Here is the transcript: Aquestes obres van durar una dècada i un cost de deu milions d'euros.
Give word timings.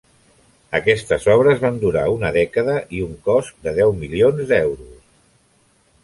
Aquestes 0.77 1.25
obres 1.33 1.59
van 1.65 1.75
durar 1.83 2.05
una 2.13 2.31
dècada 2.37 2.77
i 2.99 3.03
un 3.07 3.11
cost 3.27 3.59
de 3.67 3.75
deu 3.81 3.93
milions 4.05 4.41
d'euros. 4.53 4.97